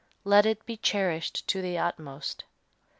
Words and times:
Let 0.23 0.47
it 0.47 0.65
be 0.65 0.77
cherished 0.77 1.47
to 1.49 1.61
the 1.61 1.77
utmost. 1.77 2.45